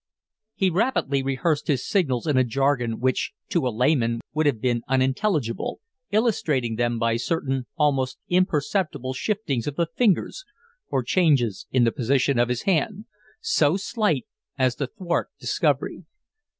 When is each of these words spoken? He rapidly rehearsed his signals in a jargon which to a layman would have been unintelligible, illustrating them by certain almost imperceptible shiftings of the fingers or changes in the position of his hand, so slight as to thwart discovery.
He 0.55 0.71
rapidly 0.71 1.21
rehearsed 1.21 1.67
his 1.67 1.87
signals 1.87 2.25
in 2.25 2.35
a 2.35 2.43
jargon 2.43 2.99
which 2.99 3.33
to 3.49 3.67
a 3.67 3.69
layman 3.69 4.19
would 4.33 4.47
have 4.47 4.59
been 4.59 4.81
unintelligible, 4.87 5.79
illustrating 6.09 6.75
them 6.75 6.97
by 6.97 7.17
certain 7.17 7.67
almost 7.77 8.17
imperceptible 8.27 9.13
shiftings 9.13 9.67
of 9.67 9.75
the 9.75 9.85
fingers 9.85 10.43
or 10.89 11.03
changes 11.03 11.67
in 11.69 11.83
the 11.83 11.91
position 11.91 12.39
of 12.39 12.49
his 12.49 12.63
hand, 12.63 13.05
so 13.41 13.77
slight 13.77 14.25
as 14.57 14.73
to 14.77 14.87
thwart 14.87 15.29
discovery. 15.39 16.03